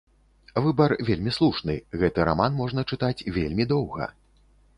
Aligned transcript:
Выбар 0.67 0.95
вельмі 1.09 1.33
слушны, 1.37 1.75
гэты 2.05 2.25
раман 2.31 2.57
можна 2.61 2.85
чытаць 2.93 3.25
вельмі 3.37 3.69
доўга. 3.75 4.11